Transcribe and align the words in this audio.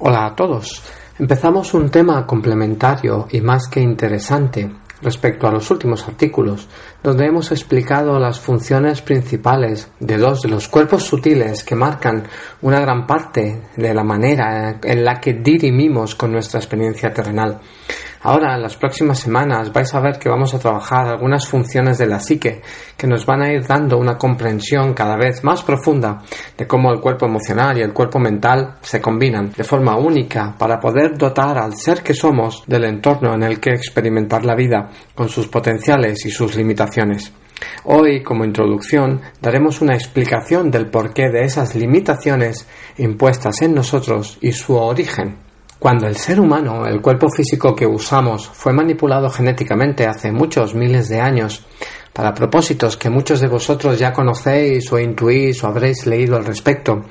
Hola 0.00 0.26
a 0.26 0.36
todos. 0.36 0.80
Empezamos 1.18 1.74
un 1.74 1.90
tema 1.90 2.24
complementario 2.24 3.26
y 3.32 3.40
más 3.40 3.66
que 3.66 3.80
interesante 3.80 4.70
respecto 5.02 5.46
a 5.46 5.52
los 5.52 5.70
últimos 5.70 6.06
artículos, 6.06 6.68
donde 7.02 7.26
hemos 7.26 7.50
explicado 7.52 8.18
las 8.18 8.40
funciones 8.40 9.02
principales 9.02 9.90
de 10.00 10.18
dos 10.18 10.42
de 10.42 10.48
los 10.48 10.68
cuerpos 10.68 11.04
sutiles 11.04 11.64
que 11.64 11.74
marcan 11.74 12.24
una 12.62 12.80
gran 12.80 13.06
parte 13.06 13.68
de 13.76 13.94
la 13.94 14.04
manera 14.04 14.78
en 14.82 15.04
la 15.04 15.20
que 15.20 15.34
dirimimos 15.34 16.14
con 16.14 16.32
nuestra 16.32 16.60
experiencia 16.60 17.12
terrenal. 17.12 17.60
Ahora, 18.20 18.56
en 18.56 18.62
las 18.62 18.76
próximas 18.76 19.20
semanas, 19.20 19.72
vais 19.72 19.94
a 19.94 20.00
ver 20.00 20.18
que 20.18 20.28
vamos 20.28 20.52
a 20.52 20.58
trabajar 20.58 21.06
algunas 21.06 21.46
funciones 21.46 21.98
de 21.98 22.06
la 22.06 22.18
psique 22.18 22.62
que 22.96 23.06
nos 23.06 23.24
van 23.24 23.42
a 23.42 23.52
ir 23.52 23.64
dando 23.64 23.96
una 23.96 24.18
comprensión 24.18 24.92
cada 24.92 25.16
vez 25.16 25.44
más 25.44 25.62
profunda 25.62 26.22
de 26.56 26.66
cómo 26.66 26.90
el 26.90 27.00
cuerpo 27.00 27.26
emocional 27.26 27.78
y 27.78 27.82
el 27.82 27.92
cuerpo 27.92 28.18
mental 28.18 28.74
se 28.80 29.00
combinan 29.00 29.52
de 29.56 29.62
forma 29.62 29.96
única 29.96 30.52
para 30.58 30.80
poder 30.80 31.16
dotar 31.16 31.58
al 31.58 31.76
ser 31.76 32.02
que 32.02 32.12
somos 32.12 32.64
del 32.66 32.86
entorno 32.86 33.34
en 33.34 33.44
el 33.44 33.60
que 33.60 33.70
experimentar 33.70 34.44
la 34.44 34.56
vida 34.56 34.87
con 35.14 35.28
sus 35.28 35.48
potenciales 35.48 36.24
y 36.26 36.30
sus 36.30 36.56
limitaciones. 36.56 37.32
Hoy, 37.84 38.22
como 38.22 38.44
introducción, 38.44 39.20
daremos 39.40 39.80
una 39.80 39.94
explicación 39.94 40.70
del 40.70 40.90
porqué 40.90 41.28
de 41.30 41.42
esas 41.42 41.74
limitaciones 41.74 42.66
impuestas 42.98 43.62
en 43.62 43.74
nosotros 43.74 44.38
y 44.40 44.52
su 44.52 44.76
origen. 44.76 45.38
Cuando 45.78 46.08
el 46.08 46.16
ser 46.16 46.40
humano, 46.40 46.86
el 46.86 47.00
cuerpo 47.00 47.28
físico 47.30 47.74
que 47.74 47.86
usamos, 47.86 48.48
fue 48.48 48.72
manipulado 48.72 49.30
genéticamente 49.30 50.06
hace 50.06 50.32
muchos 50.32 50.74
miles 50.74 51.08
de 51.08 51.20
años, 51.20 51.64
para 52.12 52.34
propósitos 52.34 52.96
que 52.96 53.10
muchos 53.10 53.40
de 53.40 53.46
vosotros 53.46 53.96
ya 53.96 54.12
conocéis 54.12 54.90
o 54.92 54.98
intuís 54.98 55.62
o 55.62 55.68
habréis 55.68 56.04
leído 56.04 56.36
al 56.36 56.44
respecto, 56.44 57.04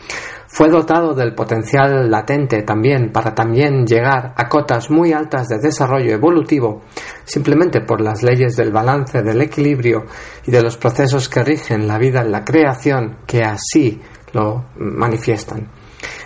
fue 0.58 0.70
dotado 0.70 1.14
del 1.14 1.36
potencial 1.36 2.10
latente 2.10 2.64
también 2.64 3.12
para 3.12 3.36
también 3.36 3.86
llegar 3.86 4.34
a 4.36 4.50
cotas 4.50 4.90
muy 4.90 5.14
altas 5.14 5.48
de 5.50 5.60
desarrollo 5.60 6.12
evolutivo, 6.12 6.82
simplemente 7.26 7.82
por 7.82 8.02
las 8.02 8.24
leyes 8.24 8.56
del 8.56 8.72
balance, 8.72 9.22
del 9.22 9.40
equilibrio 9.40 10.06
y 10.48 10.50
de 10.50 10.64
los 10.64 10.76
procesos 10.76 11.30
que 11.30 11.44
rigen 11.44 11.88
la 11.88 12.00
vida 12.00 12.22
en 12.22 12.32
la 12.32 12.44
creación 12.44 13.20
que 13.28 13.44
así 13.44 14.02
lo 14.34 14.66
manifiestan. 14.78 15.70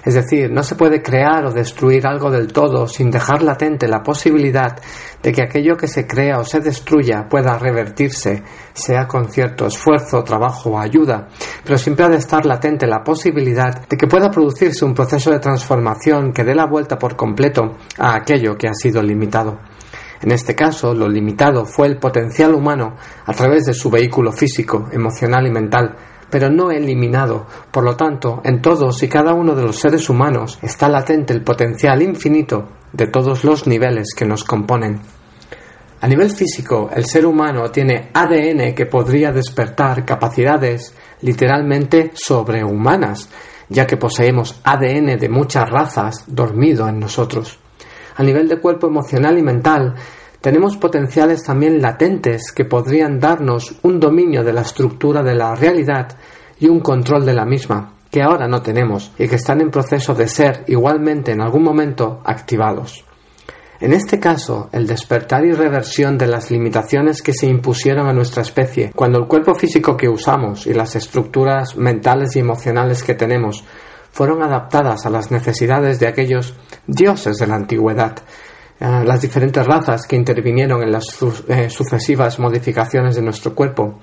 Es 0.04 0.16
decir, 0.16 0.52
no 0.52 0.64
se 0.64 0.76
puede 0.76 1.02
crear 1.02 1.46
o 1.46 1.52
destruir 1.52 2.08
algo 2.08 2.32
del 2.32 2.52
todo 2.52 2.88
sin 2.88 3.12
dejar 3.12 3.44
latente 3.44 3.88
la 3.88 4.02
posibilidad 4.02 4.76
de 5.22 5.32
que 5.32 5.44
aquello 5.44 5.78
que 5.78 5.88
se 5.88 6.08
crea 6.08 6.40
o 6.40 6.44
se 6.44 6.60
destruya 6.60 7.28
pueda 7.30 7.58
revertirse, 7.60 8.42
sea 8.74 9.08
con 9.08 9.30
cierto 9.30 9.68
esfuerzo, 9.68 10.24
trabajo 10.24 10.72
o 10.72 10.80
ayuda, 10.80 11.28
pero 11.64 11.78
siempre 11.78 12.06
ha 12.06 12.10
de 12.10 12.18
estar 12.18 12.46
latente 12.46 12.88
la 12.88 13.04
posibilidad 13.04 13.88
de 13.88 13.98
que 13.98 14.08
pueda 14.08 14.32
producirse 14.32 14.86
un 14.86 14.96
proceso 14.96 15.30
de 15.30 15.40
transformación 15.40 16.34
que 16.34 16.44
dé 16.44 16.56
la 16.56 16.66
vuelta 16.66 16.98
por 16.98 17.16
completo 17.16 17.78
a 18.00 18.16
aquello 18.16 18.58
que 18.58 18.68
ha 18.68 18.74
sido 18.74 19.04
limitado. 19.04 19.60
En 20.22 20.32
este 20.32 20.56
caso, 20.56 20.94
lo 20.94 21.10
limitado 21.10 21.66
fue 21.66 21.88
el 21.88 21.98
potencial 21.98 22.54
humano 22.54 22.96
a 23.26 23.34
través 23.34 23.66
de 23.66 23.74
su 23.74 23.90
vehículo 23.90 24.32
físico, 24.32 24.88
emocional 24.92 25.48
y 25.48 25.52
mental, 25.52 25.96
pero 26.32 26.50
no 26.50 26.72
eliminado. 26.72 27.46
Por 27.70 27.84
lo 27.84 27.96
tanto, 27.96 28.42
en 28.44 28.62
todos 28.62 29.04
y 29.04 29.10
cada 29.10 29.34
uno 29.34 29.54
de 29.54 29.64
los 29.64 29.76
seres 29.76 30.10
humanos 30.10 30.58
está 30.64 30.90
latente 30.90 31.34
el 31.34 31.44
potencial 31.44 32.02
infinito 32.02 32.70
de 32.94 33.08
todos 33.08 33.44
los 33.44 33.68
niveles 33.68 34.16
que 34.16 34.26
nos 34.26 34.44
componen. 34.44 35.02
A 36.00 36.08
nivel 36.08 36.32
físico, 36.32 36.90
el 36.96 37.06
ser 37.06 37.28
humano 37.28 37.70
tiene 37.70 38.10
ADN 38.12 38.74
que 38.74 38.88
podría 38.88 39.32
despertar 39.32 40.04
capacidades 40.04 40.96
literalmente 41.22 42.12
sobrehumanas, 42.16 43.30
ya 43.70 43.86
que 43.86 43.98
poseemos 43.98 44.60
ADN 44.64 45.20
de 45.20 45.30
muchas 45.30 45.70
razas 45.70 46.24
dormido 46.26 46.90
en 46.90 47.00
nosotros. 47.00 47.60
A 48.16 48.24
nivel 48.24 48.48
de 48.48 48.60
cuerpo 48.60 48.88
emocional 48.88 49.38
y 49.38 49.44
mental, 49.44 49.96
tenemos 50.42 50.76
potenciales 50.78 51.44
también 51.44 51.82
latentes 51.82 52.52
que 52.52 52.66
podrían 52.66 53.20
darnos 53.20 53.76
un 53.84 54.00
dominio 54.00 54.44
de 54.44 54.54
la 54.54 54.62
estructura 54.62 55.22
de 55.22 55.36
la 55.36 55.54
realidad 55.54 56.18
y 56.60 56.68
un 56.68 56.80
control 56.80 57.26
de 57.26 57.34
la 57.34 57.46
misma, 57.46 57.94
que 58.10 58.24
ahora 58.24 58.48
no 58.48 58.62
tenemos 58.62 59.12
y 59.20 59.28
que 59.28 59.36
están 59.36 59.62
en 59.62 59.70
proceso 59.70 60.16
de 60.16 60.28
ser 60.28 60.64
igualmente 60.68 61.32
en 61.32 61.42
algún 61.42 61.64
momento 61.64 62.22
activados. 62.26 63.06
En 63.80 63.94
este 63.94 64.20
caso, 64.20 64.70
el 64.72 64.86
despertar 64.86 65.44
y 65.46 65.54
reversión 65.54 66.18
de 66.18 66.28
las 66.28 66.52
limitaciones 66.52 67.22
que 67.24 67.34
se 67.34 67.48
impusieron 67.48 68.08
a 68.08 68.14
nuestra 68.14 68.44
especie, 68.44 68.92
cuando 68.96 69.18
el 69.18 69.28
cuerpo 69.28 69.56
físico 69.56 69.98
que 69.98 70.10
usamos 70.10 70.68
y 70.68 70.74
las 70.74 70.96
estructuras 70.96 71.76
mentales 71.78 72.36
y 72.36 72.40
emocionales 72.40 73.02
que 73.02 73.16
tenemos 73.16 73.64
fueron 74.12 74.44
adaptadas 74.44 75.06
a 75.06 75.10
las 75.10 75.32
necesidades 75.32 76.00
de 76.00 76.08
aquellos 76.08 76.56
dioses 76.86 77.38
de 77.38 77.48
la 77.48 77.56
antigüedad, 77.56 78.18
las 78.82 79.22
diferentes 79.22 79.66
razas 79.66 80.08
que 80.08 80.16
intervinieron 80.16 80.82
en 80.82 80.92
las 80.92 81.06
eh, 81.48 81.70
sucesivas 81.70 82.40
modificaciones 82.40 83.16
de 83.16 83.22
nuestro 83.22 83.54
cuerpo. 83.54 84.00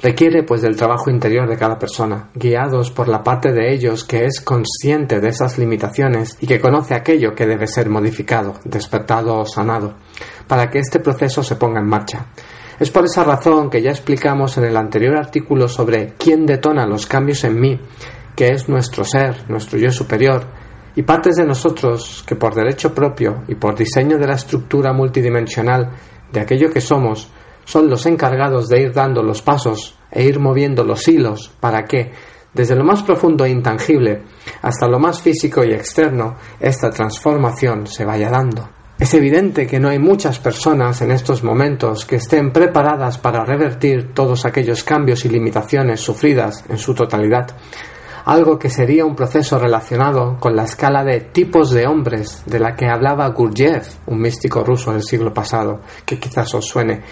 Requiere 0.00 0.42
pues 0.42 0.62
del 0.62 0.76
trabajo 0.76 1.10
interior 1.10 1.48
de 1.48 1.56
cada 1.56 1.78
persona, 1.78 2.30
guiados 2.34 2.90
por 2.90 3.08
la 3.08 3.22
parte 3.22 3.52
de 3.52 3.72
ellos 3.72 4.04
que 4.04 4.24
es 4.24 4.40
consciente 4.40 5.20
de 5.20 5.28
esas 5.28 5.58
limitaciones 5.58 6.36
y 6.40 6.46
que 6.46 6.60
conoce 6.60 6.94
aquello 6.94 7.34
que 7.34 7.46
debe 7.46 7.66
ser 7.66 7.88
modificado, 7.88 8.54
despertado 8.64 9.38
o 9.38 9.46
sanado, 9.46 9.94
para 10.46 10.70
que 10.70 10.78
este 10.78 11.00
proceso 11.00 11.42
se 11.42 11.56
ponga 11.56 11.80
en 11.80 11.88
marcha. 11.88 12.26
Es 12.78 12.90
por 12.90 13.06
esa 13.06 13.24
razón 13.24 13.70
que 13.70 13.80
ya 13.80 13.90
explicamos 13.90 14.58
en 14.58 14.64
el 14.64 14.76
anterior 14.76 15.16
artículo 15.16 15.66
sobre 15.66 16.14
quién 16.18 16.44
detona 16.44 16.86
los 16.86 17.06
cambios 17.06 17.44
en 17.44 17.58
mí, 17.58 17.80
que 18.34 18.48
es 18.48 18.68
nuestro 18.68 19.02
ser, 19.02 19.48
nuestro 19.48 19.78
yo 19.78 19.90
superior, 19.90 20.46
y 20.96 21.02
partes 21.02 21.36
de 21.36 21.46
nosotros 21.46 22.24
que 22.26 22.36
por 22.36 22.54
derecho 22.54 22.92
propio 22.94 23.44
y 23.46 23.54
por 23.54 23.76
diseño 23.76 24.18
de 24.18 24.26
la 24.26 24.34
estructura 24.34 24.92
multidimensional 24.92 25.90
de 26.32 26.40
aquello 26.40 26.70
que 26.72 26.80
somos, 26.80 27.30
son 27.64 27.90
los 27.90 28.06
encargados 28.06 28.68
de 28.68 28.80
ir 28.80 28.92
dando 28.92 29.22
los 29.22 29.42
pasos 29.42 29.98
e 30.10 30.24
ir 30.24 30.40
moviendo 30.40 30.84
los 30.84 31.06
hilos 31.06 31.52
para 31.60 31.84
que, 31.84 32.12
desde 32.54 32.74
lo 32.74 32.84
más 32.84 33.02
profundo 33.02 33.44
e 33.44 33.50
intangible 33.50 34.22
hasta 34.62 34.88
lo 34.88 34.98
más 34.98 35.20
físico 35.20 35.62
y 35.64 35.72
externo, 35.72 36.36
esta 36.58 36.90
transformación 36.90 37.86
se 37.86 38.04
vaya 38.04 38.30
dando. 38.30 38.70
Es 38.98 39.12
evidente 39.12 39.66
que 39.66 39.78
no 39.78 39.90
hay 39.90 39.98
muchas 39.98 40.38
personas 40.38 41.02
en 41.02 41.10
estos 41.10 41.44
momentos 41.44 42.06
que 42.06 42.16
estén 42.16 42.50
preparadas 42.50 43.18
para 43.18 43.44
revertir 43.44 44.14
todos 44.14 44.46
aquellos 44.46 44.82
cambios 44.84 45.26
y 45.26 45.28
limitaciones 45.28 46.00
sufridas 46.00 46.64
en 46.70 46.78
su 46.78 46.94
totalidad, 46.94 47.48
algo 48.26 48.58
que 48.58 48.70
sería 48.70 49.04
un 49.04 49.14
proceso 49.14 49.56
relacionado 49.56 50.36
con 50.40 50.56
la 50.56 50.64
escala 50.64 51.04
de 51.04 51.20
tipos 51.20 51.70
de 51.70 51.86
hombres 51.86 52.42
de 52.44 52.58
la 52.58 52.74
que 52.74 52.86
hablaba 52.86 53.28
Gurdjieff, 53.28 53.98
un 54.06 54.20
místico 54.20 54.64
ruso 54.64 54.92
del 54.92 55.04
siglo 55.04 55.32
pasado, 55.32 55.80
que 56.04 56.18
quizás 56.18 56.52
os 56.52 56.66
suene. 56.66 57.02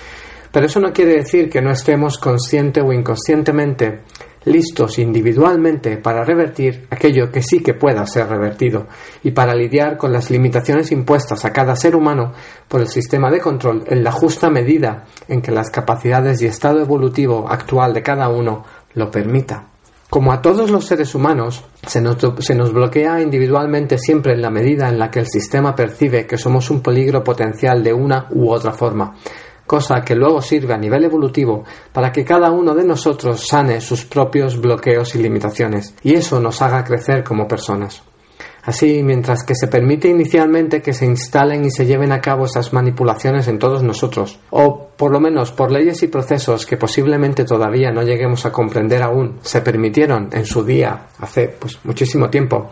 Pero 0.50 0.66
eso 0.66 0.80
no 0.80 0.92
quiere 0.92 1.14
decir 1.14 1.48
que 1.48 1.62
no 1.62 1.70
estemos 1.70 2.18
consciente 2.18 2.80
o 2.80 2.92
inconscientemente 2.92 4.00
listos 4.44 4.98
individualmente 4.98 5.98
para 5.98 6.24
revertir 6.24 6.88
aquello 6.90 7.30
que 7.30 7.42
sí 7.42 7.60
que 7.60 7.74
pueda 7.74 8.04
ser 8.06 8.28
revertido 8.28 8.88
y 9.22 9.30
para 9.30 9.54
lidiar 9.54 9.96
con 9.96 10.12
las 10.12 10.32
limitaciones 10.32 10.90
impuestas 10.90 11.44
a 11.44 11.52
cada 11.52 11.76
ser 11.76 11.94
humano 11.94 12.32
por 12.66 12.80
el 12.80 12.88
sistema 12.88 13.30
de 13.30 13.40
control 13.40 13.84
en 13.86 14.02
la 14.02 14.10
justa 14.10 14.50
medida 14.50 15.04
en 15.28 15.40
que 15.40 15.52
las 15.52 15.70
capacidades 15.70 16.42
y 16.42 16.46
estado 16.46 16.80
evolutivo 16.80 17.48
actual 17.48 17.94
de 17.94 18.02
cada 18.02 18.28
uno 18.28 18.64
lo 18.94 19.10
permita. 19.12 19.73
Como 20.14 20.32
a 20.32 20.40
todos 20.40 20.70
los 20.70 20.86
seres 20.86 21.12
humanos, 21.16 21.64
se 21.84 22.00
nos, 22.00 22.72
bloquea 22.72 23.20
individualmente 23.20 23.98
siempre 23.98 24.34
en 24.34 24.42
la 24.42 24.48
medida 24.48 24.88
en 24.88 24.96
la 24.96 25.10
que 25.10 25.18
el 25.18 25.26
sistema 25.26 25.74
percibe 25.74 26.24
que 26.24 26.38
somos 26.38 26.70
un 26.70 26.82
peligro 26.82 27.24
potencial 27.24 27.82
de 27.82 27.92
una 27.92 28.28
u 28.30 28.48
otra 28.48 28.70
forma, 28.70 29.16
cosa 29.66 30.02
que 30.02 30.14
luego 30.14 30.40
sirve 30.40 30.72
a 30.72 30.78
nivel 30.78 31.02
evolutivo 31.02 31.64
para 31.92 32.12
que 32.12 32.24
cada 32.24 32.52
uno 32.52 32.76
de 32.76 32.84
nosotros 32.84 33.44
sane 33.44 33.80
sus 33.80 34.04
propios 34.04 34.60
bloqueos 34.60 35.16
y 35.16 35.18
limitaciones, 35.18 35.96
y 36.04 36.14
eso 36.14 36.38
nos 36.38 36.62
haga 36.62 36.84
crecer 36.84 37.24
como 37.24 37.48
personas. 37.48 38.00
Así, 38.64 39.02
mientras 39.02 39.44
que 39.44 39.54
se 39.54 39.68
permite 39.68 40.08
inicialmente 40.08 40.80
que 40.80 40.94
se 40.94 41.04
instalen 41.04 41.66
y 41.66 41.70
se 41.70 41.84
lleven 41.84 42.12
a 42.12 42.22
cabo 42.22 42.46
esas 42.46 42.72
manipulaciones 42.72 43.46
en 43.46 43.58
todos 43.58 43.82
nosotros, 43.82 44.40
o 44.50 44.88
por 44.96 45.12
lo 45.12 45.20
menos 45.20 45.52
por 45.52 45.70
leyes 45.70 46.02
y 46.02 46.08
procesos 46.08 46.64
que 46.64 46.78
posiblemente 46.78 47.44
todavía 47.44 47.90
no 47.90 48.02
lleguemos 48.02 48.46
a 48.46 48.52
comprender 48.52 49.02
aún, 49.02 49.38
se 49.42 49.60
permitieron 49.60 50.30
en 50.32 50.46
su 50.46 50.64
día, 50.64 51.08
hace 51.18 51.48
pues 51.48 51.78
muchísimo 51.84 52.30
tiempo, 52.30 52.70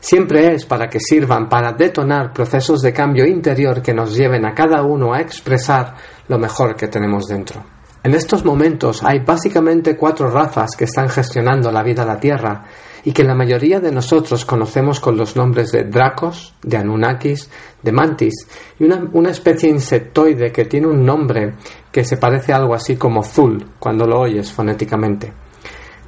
siempre 0.00 0.54
es 0.54 0.64
para 0.64 0.88
que 0.88 1.00
sirvan 1.00 1.50
para 1.50 1.72
detonar 1.72 2.32
procesos 2.32 2.80
de 2.80 2.94
cambio 2.94 3.26
interior 3.26 3.82
que 3.82 3.92
nos 3.92 4.16
lleven 4.16 4.46
a 4.46 4.54
cada 4.54 4.82
uno 4.84 5.12
a 5.12 5.20
expresar 5.20 5.96
lo 6.28 6.38
mejor 6.38 6.76
que 6.76 6.88
tenemos 6.88 7.26
dentro. 7.26 7.62
En 8.02 8.14
estos 8.14 8.42
momentos 8.44 9.02
hay 9.02 9.18
básicamente 9.18 9.96
cuatro 9.96 10.30
razas 10.30 10.76
que 10.78 10.84
están 10.84 11.08
gestionando 11.08 11.70
la 11.70 11.82
vida 11.82 12.04
de 12.04 12.08
la 12.08 12.20
Tierra 12.20 12.64
y 13.06 13.12
que 13.12 13.22
la 13.22 13.36
mayoría 13.36 13.78
de 13.78 13.92
nosotros 13.92 14.44
conocemos 14.44 14.98
con 14.98 15.16
los 15.16 15.36
nombres 15.36 15.70
de 15.70 15.84
Dracos, 15.84 16.52
de 16.60 16.76
Anunnakis, 16.76 17.48
de 17.80 17.92
Mantis 17.92 18.34
y 18.80 18.82
una, 18.82 19.08
una 19.12 19.30
especie 19.30 19.70
insectoide 19.70 20.50
que 20.50 20.64
tiene 20.64 20.88
un 20.88 21.06
nombre 21.06 21.54
que 21.92 22.04
se 22.04 22.16
parece 22.16 22.52
a 22.52 22.56
algo 22.56 22.74
así 22.74 22.96
como 22.96 23.22
Zul 23.22 23.64
cuando 23.78 24.06
lo 24.06 24.18
oyes 24.18 24.50
fonéticamente. 24.50 25.32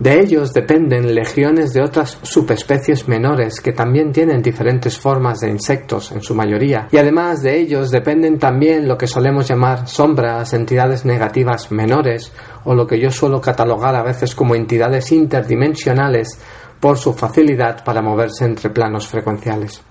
De 0.00 0.20
ellos 0.20 0.52
dependen 0.52 1.12
legiones 1.12 1.72
de 1.72 1.82
otras 1.82 2.18
subespecies 2.22 3.08
menores 3.08 3.60
que 3.60 3.72
también 3.72 4.12
tienen 4.12 4.42
diferentes 4.42 4.96
formas 4.96 5.40
de 5.40 5.50
insectos 5.50 6.12
en 6.12 6.22
su 6.22 6.36
mayoría, 6.36 6.86
y 6.92 6.98
además 6.98 7.42
de 7.42 7.58
ellos 7.58 7.90
dependen 7.90 8.38
también 8.38 8.86
lo 8.86 8.96
que 8.96 9.08
solemos 9.08 9.48
llamar 9.48 9.88
sombras, 9.88 10.54
entidades 10.54 11.04
negativas 11.04 11.72
menores, 11.72 12.32
o 12.64 12.76
lo 12.76 12.86
que 12.86 13.00
yo 13.00 13.10
suelo 13.10 13.40
catalogar 13.40 13.96
a 13.96 14.04
veces 14.04 14.36
como 14.36 14.54
entidades 14.54 15.10
interdimensionales 15.10 16.38
por 16.80 16.98
su 16.98 17.12
facilidad 17.12 17.84
para 17.84 18.02
moverse 18.02 18.44
entre 18.44 18.70
planos 18.70 19.06
frecuenciales. 19.06 19.82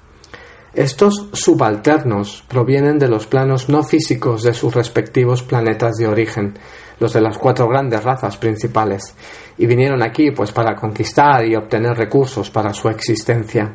Estos 0.74 1.30
subalternos 1.34 2.44
provienen 2.48 3.00
de 3.00 3.08
los 3.08 3.26
planos 3.26 3.68
no 3.68 3.82
físicos 3.84 4.44
de 4.44 4.54
sus 4.54 4.76
respectivos 4.76 5.42
planetas 5.42 5.96
de 5.96 6.08
origen, 6.08 6.54
los 7.00 7.14
de 7.14 7.22
las 7.22 7.38
cuatro 7.38 7.68
grandes 7.68 8.04
razas 8.04 8.38
principales, 8.38 9.16
y 9.58 9.66
vinieron 9.66 10.04
aquí 10.04 10.30
pues 10.32 10.52
para 10.52 10.76
conquistar 10.76 11.46
y 11.46 11.56
obtener 11.56 11.98
recursos 11.98 12.52
para 12.52 12.74
su 12.74 12.90
existencia. 12.90 13.74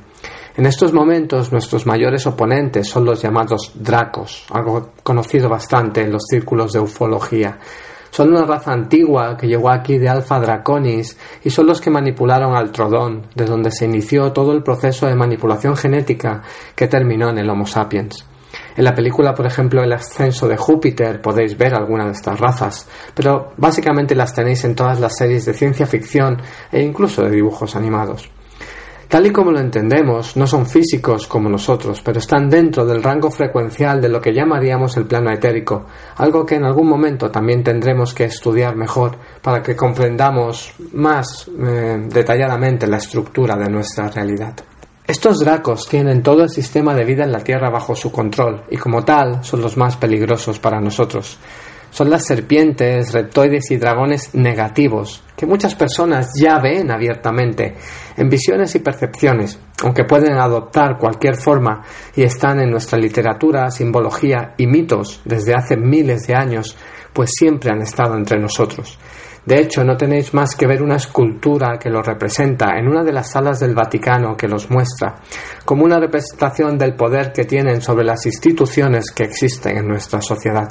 En 0.54 0.66
estos 0.66 0.92
momentos 0.92 1.50
nuestros 1.50 1.86
mayores 1.86 2.26
oponentes 2.26 2.86
son 2.86 3.04
los 3.06 3.22
llamados 3.22 3.72
dracos, 3.74 4.46
algo 4.52 4.90
conocido 5.02 5.48
bastante 5.48 6.02
en 6.02 6.12
los 6.12 6.22
círculos 6.30 6.72
de 6.72 6.80
ufología. 6.80 7.58
Son 8.12 8.28
una 8.28 8.44
raza 8.44 8.74
antigua 8.74 9.38
que 9.38 9.46
llegó 9.46 9.70
aquí 9.70 9.96
de 9.96 10.06
Alpha 10.06 10.38
Draconis 10.38 11.16
y 11.42 11.48
son 11.48 11.66
los 11.66 11.80
que 11.80 11.88
manipularon 11.88 12.54
al 12.54 12.70
Trodón, 12.70 13.22
de 13.34 13.46
donde 13.46 13.70
se 13.70 13.86
inició 13.86 14.32
todo 14.32 14.52
el 14.52 14.62
proceso 14.62 15.06
de 15.06 15.14
manipulación 15.14 15.74
genética 15.74 16.42
que 16.76 16.88
terminó 16.88 17.30
en 17.30 17.38
el 17.38 17.48
Homo 17.48 17.64
sapiens. 17.64 18.26
En 18.76 18.84
la 18.84 18.94
película, 18.94 19.32
por 19.32 19.46
ejemplo, 19.46 19.82
El 19.82 19.94
ascenso 19.94 20.46
de 20.46 20.58
Júpiter 20.58 21.22
podéis 21.22 21.56
ver 21.56 21.74
alguna 21.74 22.04
de 22.04 22.12
estas 22.12 22.38
razas, 22.38 22.86
pero 23.14 23.54
básicamente 23.56 24.14
las 24.14 24.34
tenéis 24.34 24.62
en 24.64 24.74
todas 24.74 25.00
las 25.00 25.16
series 25.16 25.46
de 25.46 25.54
ciencia 25.54 25.86
ficción 25.86 26.36
e 26.70 26.82
incluso 26.82 27.22
de 27.22 27.30
dibujos 27.30 27.74
animados. 27.76 28.30
Tal 29.12 29.26
y 29.26 29.30
como 29.30 29.52
lo 29.52 29.60
entendemos, 29.60 30.38
no 30.38 30.46
son 30.46 30.64
físicos 30.64 31.26
como 31.26 31.46
nosotros, 31.50 32.00
pero 32.02 32.18
están 32.18 32.48
dentro 32.48 32.86
del 32.86 33.02
rango 33.02 33.30
frecuencial 33.30 34.00
de 34.00 34.08
lo 34.08 34.22
que 34.22 34.32
llamaríamos 34.32 34.96
el 34.96 35.04
plano 35.04 35.30
etérico, 35.30 35.84
algo 36.16 36.46
que 36.46 36.54
en 36.54 36.64
algún 36.64 36.88
momento 36.88 37.30
también 37.30 37.62
tendremos 37.62 38.14
que 38.14 38.24
estudiar 38.24 38.74
mejor 38.74 39.18
para 39.42 39.62
que 39.62 39.76
comprendamos 39.76 40.72
más 40.94 41.46
eh, 41.46 42.06
detalladamente 42.08 42.86
la 42.86 42.96
estructura 42.96 43.54
de 43.54 43.68
nuestra 43.68 44.08
realidad. 44.08 44.54
Estos 45.06 45.40
dracos 45.40 45.86
tienen 45.86 46.22
todo 46.22 46.44
el 46.44 46.48
sistema 46.48 46.94
de 46.94 47.04
vida 47.04 47.24
en 47.24 47.32
la 47.32 47.44
Tierra 47.44 47.68
bajo 47.68 47.94
su 47.94 48.10
control 48.10 48.62
y 48.70 48.78
como 48.78 49.04
tal 49.04 49.44
son 49.44 49.60
los 49.60 49.76
más 49.76 49.98
peligrosos 49.98 50.58
para 50.58 50.80
nosotros 50.80 51.38
son 51.92 52.08
las 52.08 52.24
serpientes, 52.24 53.12
reptoides 53.12 53.70
y 53.70 53.76
dragones 53.76 54.34
negativos, 54.34 55.22
que 55.36 55.44
muchas 55.44 55.74
personas 55.74 56.30
ya 56.40 56.58
ven 56.58 56.90
abiertamente, 56.90 57.74
en 58.16 58.30
visiones 58.30 58.74
y 58.74 58.78
percepciones, 58.78 59.60
aunque 59.82 60.04
pueden 60.04 60.38
adoptar 60.38 60.96
cualquier 60.98 61.36
forma 61.36 61.82
y 62.16 62.22
están 62.22 62.60
en 62.60 62.70
nuestra 62.70 62.98
literatura, 62.98 63.70
simbología 63.70 64.54
y 64.56 64.66
mitos 64.66 65.20
desde 65.26 65.54
hace 65.54 65.76
miles 65.76 66.26
de 66.26 66.34
años, 66.34 66.76
pues 67.12 67.30
siempre 67.34 67.70
han 67.70 67.82
estado 67.82 68.16
entre 68.16 68.40
nosotros. 68.40 68.98
De 69.44 69.60
hecho, 69.60 69.84
no 69.84 69.96
tenéis 69.96 70.32
más 70.32 70.54
que 70.54 70.66
ver 70.66 70.82
una 70.82 70.96
escultura 70.96 71.76
que 71.78 71.90
los 71.90 72.06
representa 72.06 72.78
en 72.78 72.88
una 72.88 73.04
de 73.04 73.12
las 73.12 73.32
salas 73.32 73.60
del 73.60 73.74
Vaticano 73.74 74.34
que 74.34 74.48
los 74.48 74.70
muestra, 74.70 75.16
como 75.66 75.84
una 75.84 75.98
representación 75.98 76.78
del 76.78 76.94
poder 76.94 77.32
que 77.32 77.44
tienen 77.44 77.82
sobre 77.82 78.04
las 78.04 78.24
instituciones 78.24 79.10
que 79.10 79.24
existen 79.24 79.76
en 79.76 79.88
nuestra 79.88 80.22
sociedad. 80.22 80.70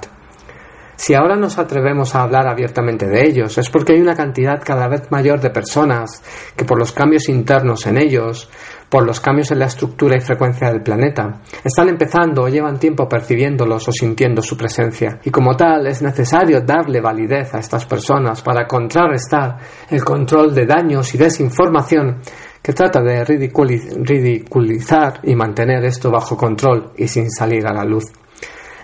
Si 1.01 1.15
ahora 1.15 1.36
nos 1.36 1.57
atrevemos 1.57 2.13
a 2.13 2.21
hablar 2.21 2.48
abiertamente 2.48 3.07
de 3.07 3.25
ellos, 3.25 3.57
es 3.57 3.71
porque 3.71 3.94
hay 3.94 4.01
una 4.01 4.13
cantidad 4.13 4.62
cada 4.63 4.88
vez 4.88 5.09
mayor 5.09 5.42
de 5.42 5.50
personas 5.50 6.21
que 6.56 6.63
por 6.63 6.77
los 6.77 6.92
cambios 6.92 7.27
internos 7.27 7.88
en 7.88 7.98
ellos, 7.98 8.48
por 8.88 9.03
los 9.03 9.19
cambios 9.19 9.50
en 9.50 9.57
la 9.57 9.65
estructura 9.65 10.15
y 10.15 10.19
frecuencia 10.19 10.69
del 10.69 10.83
planeta, 10.83 11.42
están 11.63 11.89
empezando 11.89 12.44
o 12.44 12.50
llevan 12.50 12.77
tiempo 12.77 13.09
percibiéndolos 13.09 13.88
o 13.88 13.92
sintiendo 13.92 14.44
su 14.44 14.56
presencia. 14.56 15.19
Y 15.24 15.31
como 15.31 15.57
tal, 15.57 15.88
es 15.88 16.03
necesario 16.03 16.62
darle 16.62 17.01
validez 17.01 17.51
a 17.56 17.57
estas 17.57 17.83
personas 17.88 18.44
para 18.44 18.68
contrarrestar 18.68 19.57
el 19.89 20.03
control 20.03 20.53
de 20.53 20.68
daños 20.68 21.15
y 21.15 21.18
desinformación 21.18 22.21
que 22.62 22.74
trata 22.74 23.01
de 23.01 23.25
ridiculizar 23.25 25.19
y 25.24 25.33
mantener 25.33 25.83
esto 25.83 26.12
bajo 26.12 26.38
control 26.38 26.92
y 26.95 27.07
sin 27.07 27.31
salir 27.31 27.65
a 27.65 27.74
la 27.74 27.86
luz. 27.86 28.03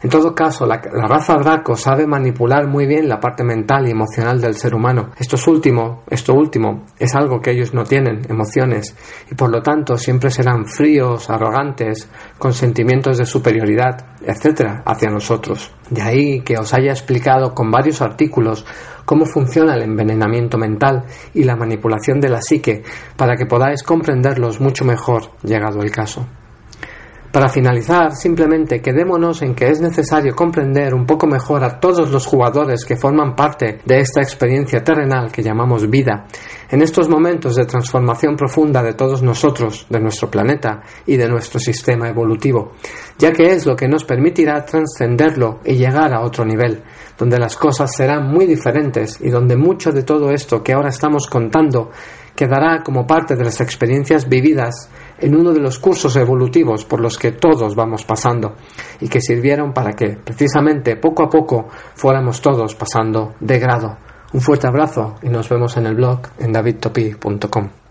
En 0.04 0.10
todo 0.10 0.36
caso, 0.36 0.66
la, 0.66 0.78
raza 0.78 1.36
Draco 1.38 1.76
sabe 1.76 2.06
manipular 2.06 2.68
muy 2.68 2.86
bien 2.86 3.08
la 3.08 3.20
parte 3.20 3.44
mental 3.44 3.88
y 3.88 3.92
emocional 3.92 4.40
del 4.40 4.56
ser 4.56 4.76
humano. 4.76 5.10
Esto 5.18 5.38
último, 5.50 6.04
esto 6.10 6.34
último 6.34 6.86
es 7.00 7.16
algo 7.16 7.40
que 7.40 7.52
ellos 7.52 7.74
no 7.74 7.84
tienen, 7.84 8.22
emociones, 8.30 8.96
y 9.32 9.36
por 9.36 9.50
lo 9.50 9.62
tanto 9.62 9.98
siempre 9.98 10.30
serán 10.30 10.66
fríos, 10.66 11.30
arrogantes, 11.30 12.10
con 12.38 12.54
sentimientos 12.54 13.18
de 13.18 13.26
superioridad, 13.26 14.18
etcétera, 14.22 14.84
hacia 14.86 15.10
nosotros. 15.10 15.72
De 15.90 16.02
ahí 16.02 16.42
que 16.42 16.58
os 16.58 16.74
haya 16.74 16.92
explicado 16.92 17.54
con 17.54 17.72
varios 17.72 18.02
artículos 18.02 18.66
cómo 19.06 19.26
funciona 19.26 19.74
el 19.76 19.84
envenenamiento 19.84 20.58
mental 20.58 21.06
y 21.34 21.44
la 21.44 21.56
manipulación 21.56 22.20
de 22.20 22.30
la 22.30 22.42
psique 22.42 22.84
para 23.16 23.36
que 23.36 23.46
podáis 23.46 23.82
comprenderlos 23.82 24.60
mucho 24.60 24.84
mejor 24.84 25.32
llegado 25.44 25.82
el 25.82 25.92
caso. 25.92 26.28
Para 27.32 27.50
finalizar, 27.50 28.16
simplemente 28.16 28.82
quedémonos 28.82 29.42
en 29.42 29.54
que 29.54 29.68
es 29.68 29.82
necesario 29.82 30.34
comprender 30.34 30.94
un 30.94 31.06
poco 31.06 31.28
mejor 31.28 31.64
a 31.64 31.80
todos 31.80 32.10
los 32.10 32.26
jugadores 32.26 32.86
que 32.86 32.96
forman 32.96 33.36
parte 33.36 33.80
de 33.86 34.00
esta 34.00 34.22
experiencia 34.22 34.84
terrenal 34.84 35.32
que 35.32 35.44
llamamos 35.44 35.90
vida, 35.90 36.26
en 36.70 36.82
estos 36.82 37.10
momentos 37.10 37.56
de 37.56 37.66
transformación 37.66 38.36
profunda 38.36 38.82
de 38.82 38.94
todos 38.94 39.22
nosotros, 39.22 39.86
de 39.90 40.00
nuestro 40.00 40.32
planeta 40.32 40.82
y 41.06 41.18
de 41.18 41.28
nuestro 41.28 41.60
sistema 41.60 42.08
evolutivo, 42.08 42.72
ya 43.18 43.32
que 43.32 43.52
es 43.52 43.66
lo 43.66 43.76
que 43.76 43.90
nos 43.90 44.06
permitirá 44.06 44.64
trascenderlo 44.64 45.60
y 45.66 45.76
llegar 45.76 46.14
a 46.14 46.22
otro 46.22 46.46
nivel, 46.46 46.82
donde 47.18 47.38
las 47.38 47.58
cosas 47.58 47.94
serán 47.94 48.32
muy 48.32 48.46
diferentes 48.46 49.20
y 49.22 49.30
donde 49.30 49.58
mucho 49.58 49.92
de 49.92 50.04
todo 50.04 50.32
esto 50.32 50.64
que 50.64 50.74
ahora 50.74 50.90
estamos 50.90 51.28
contando 51.28 51.92
quedará 52.38 52.84
como 52.84 53.08
parte 53.08 53.36
de 53.36 53.44
las 53.44 53.60
experiencias 53.60 54.30
vividas 54.30 54.90
en 55.18 55.36
uno 55.36 55.52
de 55.54 55.60
los 55.60 55.80
cursos 55.80 56.16
evolutivos 56.16 56.86
por 56.86 57.02
los 57.02 57.18
que 57.18 57.32
todos 57.32 57.76
vamos 57.76 58.06
pasando 58.06 58.56
y 59.02 59.10
que 59.10 59.20
sirvieron 59.20 59.74
para 59.74 59.94
que, 59.94 60.18
precisamente, 60.24 60.96
poco 60.98 61.24
a 61.24 61.30
poco 61.30 61.68
fuéramos 61.96 62.40
todos 62.40 62.76
pasando 62.76 63.34
de 63.40 63.58
grado. 63.58 63.98
Un 64.34 64.42
fuerte 64.42 64.68
abrazo 64.68 65.16
y 65.24 65.30
nos 65.30 65.50
vemos 65.50 65.76
en 65.78 65.88
el 65.88 65.96
blog 65.96 66.20
en 66.38 66.52
davidtopi.com. 66.52 67.87